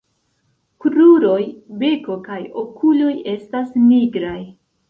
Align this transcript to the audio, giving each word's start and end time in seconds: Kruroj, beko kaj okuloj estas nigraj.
Kruroj, 0.85 1.43
beko 1.83 2.17
kaj 2.31 2.39
okuloj 2.65 3.15
estas 3.37 3.73
nigraj. 3.85 4.39